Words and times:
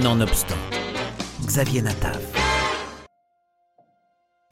Nonobstant, 0.00 0.56
Xavier 1.44 1.82
Natav. 1.82 2.18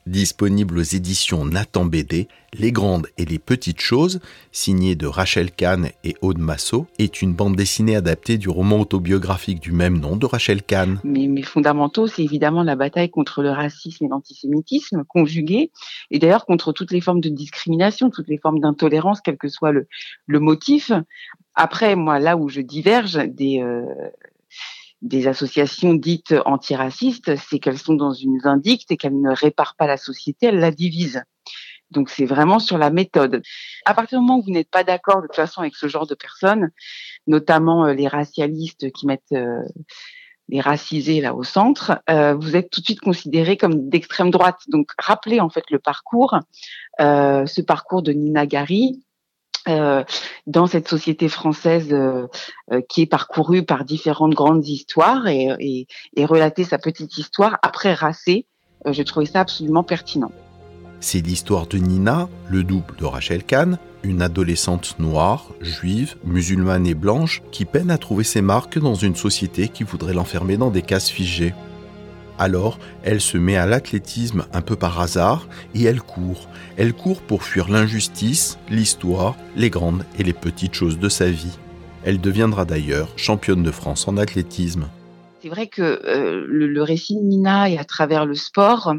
Disponible 0.05 0.77
aux 0.77 0.83
éditions 0.83 1.47
Nathan 1.47 1.87
BD, 1.87 2.29
Les 2.52 2.73
grandes 2.73 3.07
et 3.17 3.25
les 3.25 3.39
petites 3.39 3.81
choses, 3.81 4.21
signée 4.53 4.97
de 4.97 5.07
Rachel 5.07 5.50
Kahn 5.50 5.92
et 6.05 6.15
Aude 6.21 6.41
Massot, 6.41 6.89
est 6.99 7.23
une 7.23 7.33
bande 7.33 7.57
dessinée 7.57 7.97
adaptée 7.97 8.37
du 8.37 8.50
roman 8.50 8.80
autobiographique 8.80 9.61
du 9.61 9.73
même 9.73 9.98
nom 9.98 10.14
de 10.16 10.27
Rachel 10.27 10.62
Kahn. 10.62 11.00
Mais 11.05 11.27
mes 11.27 11.43
fondamentaux, 11.43 12.07
c'est 12.07 12.22
évidemment 12.22 12.62
la 12.62 12.77
bataille 12.77 13.09
contre 13.09 13.43
le 13.43 13.50
racisme 13.50 14.04
et 14.04 14.09
l'antisémitisme 14.09 15.04
conjugués, 15.04 15.70
et 16.11 16.18
d'ailleurs 16.18 16.45
contre 16.45 16.72
toutes 16.72 16.93
les 16.93 17.00
formes 17.00 17.22
de 17.22 17.30
discrimination, 17.30 18.11
toutes 18.11 18.29
les 18.29 18.38
formes 18.38 18.61
d'intolérance, 18.61 19.22
quel 19.22 19.38
que 19.38 19.48
soit 19.48 19.72
le, 19.72 19.88
le 20.27 20.38
motif. 20.38 20.93
Après, 21.54 21.96
moi, 21.96 22.18
là 22.18 22.36
où 22.36 22.50
je 22.50 22.61
diverge 22.61 23.16
des, 23.27 23.62
euh, 23.62 23.86
des 25.03 25.27
associations 25.27 25.95
dites 25.95 26.35
antiracistes, 26.45 27.36
c'est 27.36 27.59
qu'elles 27.59 27.79
sont 27.79 27.95
dans 27.95 28.13
une 28.13 28.39
vindicte 28.39 28.90
et 28.90 28.96
qu'elles 28.96 29.21
ne 29.21 29.35
réparent 29.35 29.76
pas 29.76 29.86
la 29.86 29.96
société, 29.96 30.46
elles 30.46 30.59
la 30.59 30.71
divisent. 30.71 31.23
Donc 31.90 32.09
c'est 32.09 32.24
vraiment 32.24 32.59
sur 32.59 32.78
la 32.78 32.90
méthode. 32.90 33.42
À 33.84 33.95
partir 33.95 34.18
du 34.18 34.24
moment 34.24 34.38
où 34.38 34.42
vous 34.42 34.52
n'êtes 34.52 34.70
pas 34.70 34.84
d'accord 34.84 35.23
de 35.23 35.26
toute 35.26 35.36
façon 35.36 35.60
avec 35.60 35.74
ce 35.74 35.88
genre 35.88 36.06
de 36.06 36.14
personnes, 36.14 36.70
notamment 37.26 37.86
euh, 37.86 37.95
les 37.95 38.09
racialistes 38.09 38.92
qui 38.92 39.06
mettent 39.06 39.32
euh, 39.32 39.62
les 40.48 40.60
racisés 40.60 41.20
là 41.20 41.34
au 41.34 41.42
centre, 41.42 42.01
euh, 42.09 42.34
vous 42.34 42.56
êtes 42.56 42.70
tout 42.70 42.80
de 42.80 42.84
suite 42.84 43.01
considéré 43.01 43.56
comme 43.56 43.88
d'extrême 43.88 44.30
droite. 44.30 44.60
Donc 44.68 44.90
rappelez 44.98 45.40
en 45.40 45.48
fait 45.48 45.64
le 45.70 45.78
parcours, 45.78 46.38
ce 46.98 47.60
parcours 47.60 48.02
de 48.02 48.12
Nina 48.12 48.46
Gary, 48.46 49.01
euh, 49.69 50.05
dans 50.46 50.66
cette 50.66 50.88
société 50.88 51.28
française 51.28 51.88
euh, 51.92 52.27
euh, 52.73 52.80
qui 52.88 53.02
est 53.02 53.06
parcourue 53.06 53.62
par 53.62 53.84
différentes 53.84 54.34
grandes 54.34 54.66
histoires 54.66 55.27
et, 55.28 55.48
et, 55.59 55.87
et 56.16 56.24
relater 56.24 56.64
sa 56.64 56.78
petite 56.78 57.18
histoire 57.18 57.59
après 57.62 57.92
Racé, 57.92 58.46
je 58.90 59.02
trouvais 59.02 59.26
ça 59.26 59.40
absolument 59.40 59.82
pertinent. 59.82 60.32
C'est 61.01 61.21
l'histoire 61.21 61.66
de 61.66 61.79
Nina, 61.79 62.29
le 62.49 62.62
double 62.62 62.96
de 62.96 63.04
Rachel 63.04 63.45
Kahn, 63.45 63.79
une 64.03 64.23
adolescente 64.23 64.99
noire, 64.99 65.49
juive, 65.61 66.17
musulmane 66.25 66.87
et 66.87 66.95
blanche 66.95 67.43
qui 67.53 67.65
peine 67.65 67.91
à 67.91 67.99
trouver 67.99 68.25
ses 68.25 68.43
marques 68.43 68.79
dans 68.79 68.95
une 68.95 69.17
société 69.17 69.69
qui 69.69 69.84
voudrait 69.84 70.15
l'enfermer 70.15 70.56
dans 70.56 70.71
des 70.71 70.83
cases 70.83 71.11
figées. 71.11 71.55
Alors, 72.41 72.79
elle 73.03 73.21
se 73.21 73.37
met 73.37 73.59
à 73.59 73.67
l'athlétisme 73.67 74.47
un 74.55 74.63
peu 74.63 74.75
par 74.75 74.99
hasard 74.99 75.47
et 75.75 75.85
elle 75.85 76.01
court. 76.01 76.49
Elle 76.79 76.95
court 76.95 77.21
pour 77.21 77.43
fuir 77.43 77.69
l'injustice, 77.69 78.59
l'histoire, 78.71 79.37
les 79.57 79.69
grandes 79.69 80.07
et 80.19 80.23
les 80.23 80.33
petites 80.33 80.73
choses 80.73 80.99
de 80.99 81.11
sa 81.11 81.29
vie. 81.31 81.59
Elle 82.03 82.19
deviendra 82.19 82.65
d'ailleurs 82.65 83.11
championne 83.17 83.63
de 83.63 83.71
France 83.71 84.09
en 84.09 84.17
athlétisme. 84.17 84.89
C'est 85.43 85.51
vrai 85.51 85.67
que 85.67 85.83
euh, 85.83 86.47
le, 86.49 86.83
récit 86.83 87.17
de 87.17 87.21
Nina 87.21 87.69
et 87.69 87.77
à 87.77 87.85
travers 87.85 88.25
le 88.25 88.35
sport, 88.35 88.95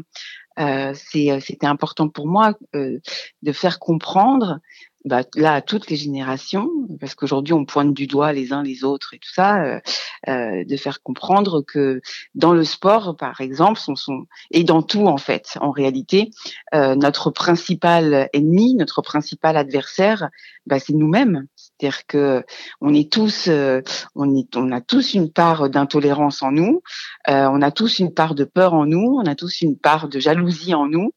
euh, 0.60 0.94
c'était 0.94 1.66
important 1.66 2.08
pour 2.08 2.28
moi 2.28 2.54
euh, 2.76 3.00
de 3.42 3.52
faire 3.52 3.80
comprendre 3.80 4.60
bah, 5.04 5.22
là 5.34 5.54
à 5.54 5.60
toutes 5.62 5.90
les 5.90 5.96
générations, 5.96 6.70
parce 7.00 7.14
qu'aujourd'hui 7.14 7.54
on 7.54 7.64
pointe 7.64 7.92
du 7.92 8.06
doigt 8.06 8.32
les 8.32 8.52
uns 8.52 8.62
les 8.62 8.84
autres 8.84 9.14
et 9.14 9.18
tout 9.18 9.32
ça, 9.32 9.62
euh, 9.62 9.80
euh, 10.28 10.64
de 10.64 10.76
faire 10.76 11.02
comprendre 11.02 11.62
que 11.62 12.00
dans 12.34 12.52
le 12.52 12.64
sport, 12.64 13.16
par 13.16 13.40
exemple, 13.40 13.80
sont, 13.80 13.96
sont, 13.96 14.26
et 14.50 14.64
dans 14.64 14.82
tout 14.82 15.06
en 15.06 15.16
fait, 15.16 15.58
en 15.60 15.70
réalité, 15.70 16.30
euh, 16.74 16.94
notre 16.94 17.30
principal 17.30 18.28
ennemi, 18.32 18.74
notre 18.74 19.02
principal 19.02 19.56
adversaire, 19.56 20.28
bah, 20.66 20.78
c'est 20.78 20.92
nous-mêmes. 20.92 21.46
C'est-à-dire 21.56 22.06
que 22.06 22.44
on 22.80 22.94
est 22.94 23.12
tous, 23.12 23.48
euh, 23.48 23.82
on 24.14 24.36
est, 24.36 24.56
on 24.56 24.70
a 24.70 24.80
tous 24.80 25.14
une 25.14 25.32
part 25.32 25.68
d'intolérance 25.68 26.42
en 26.42 26.52
nous, 26.52 26.82
euh, 27.28 27.48
on 27.50 27.60
a 27.62 27.72
tous 27.72 27.98
une 27.98 28.14
part 28.14 28.34
de 28.34 28.44
peur 28.44 28.74
en 28.74 28.86
nous, 28.86 29.18
on 29.20 29.26
a 29.26 29.34
tous 29.34 29.62
une 29.62 29.76
part 29.76 30.08
de 30.08 30.20
jalousie 30.20 30.74
en 30.74 30.86
nous, 30.86 31.12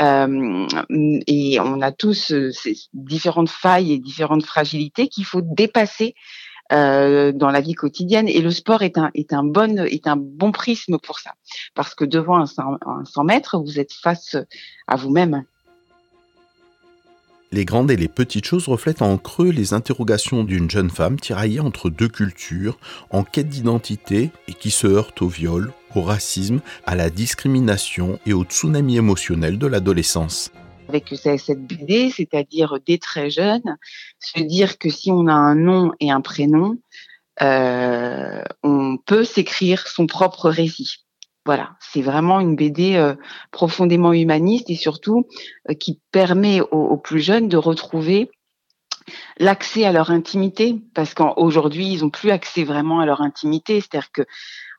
euh, 0.00 0.66
et 1.26 1.58
on 1.60 1.80
a 1.80 1.92
tous 1.92 2.32
ces 2.52 2.76
différentes 3.30 3.50
failles 3.50 3.92
et 3.92 3.98
différentes 3.98 4.44
fragilités 4.44 5.08
qu'il 5.08 5.24
faut 5.24 5.40
dépasser 5.42 6.14
euh, 6.72 7.32
dans 7.32 7.50
la 7.50 7.60
vie 7.60 7.74
quotidienne. 7.74 8.28
Et 8.28 8.40
le 8.40 8.50
sport 8.50 8.82
est 8.82 8.98
un, 8.98 9.10
est 9.14 9.32
un, 9.32 9.44
bon, 9.44 9.84
est 9.84 10.06
un 10.06 10.16
bon 10.16 10.52
prisme 10.52 10.98
pour 10.98 11.18
ça. 11.18 11.32
Parce 11.74 11.94
que 11.94 12.04
devant 12.04 12.36
un 12.36 12.46
100, 12.46 12.62
un 12.86 13.04
100 13.04 13.24
mètres, 13.24 13.58
vous 13.58 13.78
êtes 13.78 13.92
face 13.92 14.36
à 14.86 14.96
vous-même. 14.96 15.44
Les 17.52 17.64
grandes 17.64 17.90
et 17.90 17.96
les 17.96 18.08
petites 18.08 18.44
choses 18.44 18.68
reflètent 18.68 19.02
en 19.02 19.18
creux 19.18 19.50
les 19.50 19.74
interrogations 19.74 20.44
d'une 20.44 20.70
jeune 20.70 20.90
femme 20.90 21.18
tiraillée 21.18 21.58
entre 21.58 21.90
deux 21.90 22.08
cultures, 22.08 22.78
en 23.10 23.24
quête 23.24 23.48
d'identité 23.48 24.30
et 24.46 24.54
qui 24.54 24.70
se 24.70 24.86
heurte 24.86 25.20
au 25.22 25.28
viol, 25.28 25.72
au 25.96 26.02
racisme, 26.02 26.60
à 26.86 26.94
la 26.94 27.10
discrimination 27.10 28.20
et 28.26 28.32
au 28.32 28.44
tsunami 28.44 28.96
émotionnel 28.98 29.58
de 29.58 29.66
l'adolescence 29.66 30.52
avec 30.90 31.14
cette 31.22 31.66
BD, 31.66 32.10
c'est-à-dire 32.10 32.78
dès 32.84 32.98
très 32.98 33.30
jeune, 33.30 33.76
se 34.18 34.40
dire 34.40 34.76
que 34.78 34.90
si 34.90 35.12
on 35.12 35.28
a 35.28 35.32
un 35.32 35.54
nom 35.54 35.92
et 36.00 36.10
un 36.10 36.20
prénom, 36.20 36.76
euh, 37.42 38.42
on 38.64 38.96
peut 38.98 39.24
s'écrire 39.24 39.86
son 39.86 40.06
propre 40.06 40.50
récit. 40.50 41.06
Voilà, 41.46 41.76
c'est 41.80 42.02
vraiment 42.02 42.40
une 42.40 42.56
BD 42.56 42.96
euh, 42.96 43.14
profondément 43.50 44.12
humaniste 44.12 44.68
et 44.68 44.74
surtout 44.74 45.26
euh, 45.70 45.74
qui 45.74 46.00
permet 46.10 46.60
aux, 46.60 46.98
plus 46.98 47.20
jeunes 47.20 47.48
de 47.48 47.56
retrouver 47.56 48.30
l'accès 49.38 49.84
à 49.84 49.92
leur 49.92 50.10
intimité, 50.10 50.76
parce 50.94 51.14
qu'aujourd'hui 51.14 51.86
ils 51.86 52.00
n'ont 52.02 52.10
plus 52.10 52.30
accès 52.30 52.64
vraiment 52.64 53.00
à 53.00 53.06
leur 53.06 53.22
intimité, 53.22 53.80
c'est-à-dire 53.80 54.12
que 54.12 54.22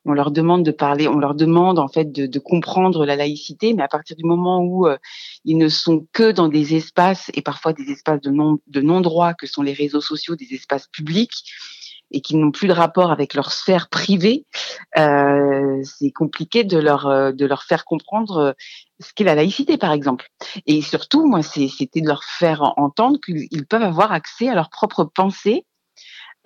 on 0.06 0.14
leur 0.14 0.32
demande 0.32 0.64
de 0.64 0.72
parler, 0.72 1.08
on 1.08 1.18
leur 1.18 1.36
demande 1.36 1.80
en 1.80 1.88
fait 1.88 2.12
de, 2.12 2.40
comprendre 2.40 3.06
la 3.06 3.16
laïcité, 3.16 3.74
mais 3.74 3.84
à 3.84 3.88
partir 3.88 4.16
du 4.16 4.24
moment 4.24 4.60
où 4.60 4.88
euh, 4.88 4.98
ils 5.46 5.58
ne 5.58 5.70
sont 5.70 6.08
que 6.12 6.32
dans 6.32 6.48
des 6.48 6.76
espaces 6.76 7.30
et 7.34 7.42
parfois 7.42 7.74
des 7.74 7.92
espaces 7.92 8.22
de 8.22 8.32
non 8.32 8.60
de 8.68 8.82
non 8.82 9.02
droit 9.02 9.34
que 9.34 9.48
sont 9.48 9.62
les 9.62 9.74
réseaux 9.74 10.02
sociaux, 10.02 10.36
des 10.36 10.54
espaces 10.54 10.88
publics 10.88 11.44
et 12.14 12.20
qui 12.20 12.36
n'ont 12.36 12.52
plus 12.52 12.68
de 12.68 12.74
rapport 12.74 13.12
avec 13.12 13.36
leur 13.36 13.54
sphère 13.54 13.88
privée, 13.88 14.46
euh, 14.98 15.82
c'est 15.84 16.12
compliqué 16.12 16.64
de 16.64 16.78
leur 16.78 17.08
euh, 17.08 17.32
de 17.32 17.46
leur 17.46 17.64
faire 17.64 17.86
comprendre 17.86 18.56
ce 19.00 19.14
qu'est 19.14 19.24
la 19.24 19.36
laïcité, 19.36 19.78
par 19.78 19.94
exemple. 19.94 20.28
Et 20.66 20.82
surtout, 20.82 21.26
moi, 21.26 21.42
c'était 21.42 22.02
de 22.02 22.08
leur 22.08 22.24
faire 22.24 22.74
entendre 22.78 23.20
qu'ils 23.24 23.66
peuvent 23.66 23.84
avoir 23.84 24.12
accès 24.12 24.50
à 24.50 24.56
leur 24.56 24.70
propre 24.70 25.06
pensée 25.06 25.66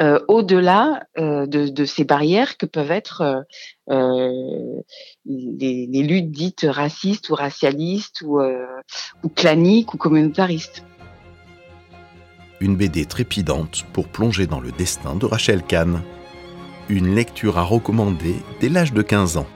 euh, 0.01 0.19
au-delà 0.27 1.03
euh, 1.17 1.45
de, 1.45 1.85
ces 1.85 2.03
barrières 2.03 2.57
que 2.57 2.65
peuvent 2.65 2.91
être 2.91 3.45
euh, 3.89 4.81
les, 5.25 6.03
luttes 6.03 6.31
dites 6.31 6.65
racistes 6.67 7.29
ou 7.29 7.35
racialistes 7.35 8.21
ou, 8.21 8.41
ou 8.41 9.29
claniques 9.29 9.93
ou 9.93 9.97
communautaristes. 9.97 10.83
Une 12.59 12.75
BD 12.75 13.05
trépidante 13.05 13.85
pour 13.93 14.09
plonger 14.09 14.47
dans 14.47 14.59
le 14.59 14.73
destin 14.73 15.15
de 15.15 15.25
Rachel 15.25 15.63
Kahn. 15.63 16.01
Une 16.89 17.15
lecture 17.15 17.57
à 17.57 17.63
recommander 17.63 18.35
dès 18.59 18.69
l'âge 18.69 18.91
de 18.91 19.01
15 19.01 19.37
ans. 19.37 19.47